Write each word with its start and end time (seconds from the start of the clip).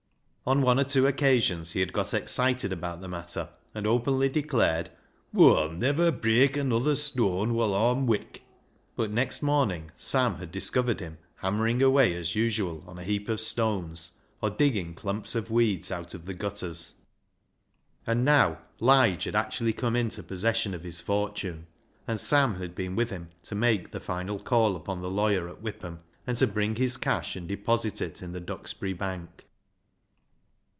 On 0.43 0.63
one 0.63 0.79
or 0.79 0.83
two 0.83 1.05
occasions 1.07 1.73
he 1.73 1.79
had 1.81 1.93
got 1.93 2.13
excited 2.15 2.73
about 2.73 2.99
the 2.99 3.07
matter, 3.07 3.49
and 3.75 3.85
had 3.85 3.89
openly 3.89 4.27
declared, 4.27 4.89
*' 5.13 5.35
Av/'ll 5.37 5.69
niver 5.71 6.11
breik 6.11 6.57
another 6.57 6.95
stooan 6.95 7.51
woll 7.53 7.73
Aw'm 7.75 8.05
wik." 8.07 8.41
But 8.97 9.11
next 9.11 9.41
morning 9.43 9.91
Sam 9.95 10.37
had 10.39 10.51
discovered 10.51 10.99
him 10.99 11.19
hammering 11.37 11.81
away 11.83 12.13
as 12.15 12.33
usual 12.35 12.83
on 12.87 12.97
a 12.97 13.03
heap 13.03 13.29
of 13.29 13.39
stones, 13.39 14.13
or 14.41 14.49
digging 14.49 14.93
clumps 14.95 15.35
of 15.35 15.51
weeds 15.51 15.89
out 15.91 16.13
of 16.15 16.25
the 16.25 16.33
gutters. 16.33 16.95
And 18.07 18.25
now 18.25 18.57
Lige 18.79 19.25
had 19.25 19.35
actually 19.35 19.73
come 19.73 19.95
into 19.95 20.21
pos 20.23 20.43
LIGE'S 20.43 20.43
LEGACY 20.65 20.69
167 20.71 20.73
session 20.73 20.73
of 20.73 20.83
his 20.83 20.99
fortune, 20.99 21.67
and 22.07 22.19
Sam 22.19 22.59
had 22.59 22.73
been 22.75 22.95
with 22.95 23.11
him 23.11 23.29
to 23.43 23.53
make 23.55 23.91
the 23.91 23.99
final 24.01 24.39
call 24.39 24.75
upon 24.75 25.01
the 25.03 25.11
lawyer 25.11 25.47
at 25.47 25.61
Whipham, 25.61 25.99
and 26.27 26.35
to 26.37 26.47
bring 26.47 26.75
his 26.75 26.97
cash 26.97 27.35
and 27.35 27.47
deposit 27.47 28.01
it 28.01 28.23
in 28.23 28.31
the 28.31 28.41
Duxbury 28.41 28.93
Bank. 28.93 29.45